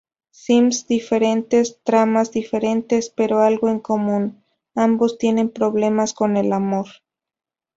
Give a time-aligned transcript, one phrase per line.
[0.31, 4.43] Sims diferentes, tramas diferentes, pero algo en común:
[4.73, 6.87] Ambos tienen problemas con el amor.